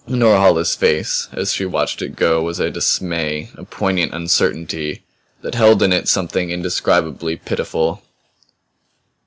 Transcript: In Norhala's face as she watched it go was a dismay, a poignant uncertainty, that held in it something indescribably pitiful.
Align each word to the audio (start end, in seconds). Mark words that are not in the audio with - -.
In 0.07 0.17
Norhala's 0.17 0.73
face 0.73 1.27
as 1.31 1.53
she 1.53 1.63
watched 1.63 2.01
it 2.01 2.15
go 2.15 2.41
was 2.41 2.59
a 2.59 2.71
dismay, 2.71 3.51
a 3.55 3.63
poignant 3.65 4.15
uncertainty, 4.15 5.03
that 5.43 5.53
held 5.53 5.83
in 5.83 5.93
it 5.93 6.07
something 6.07 6.49
indescribably 6.49 7.35
pitiful. 7.35 8.01